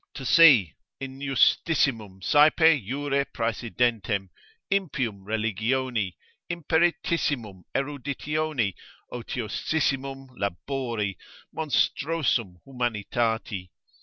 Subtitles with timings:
[0.15, 4.29] To see injustissimum saepe juri praesidentem,
[4.73, 6.13] impium religioni,
[6.51, 8.73] imperitissimum eruditioni,
[9.13, 11.17] otiosissimum labori,
[11.55, 13.67] monstrosum humanitati?